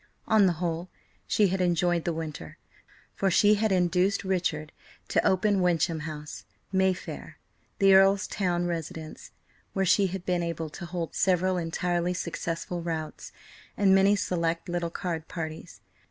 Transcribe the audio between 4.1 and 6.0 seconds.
Richard to open Wyncham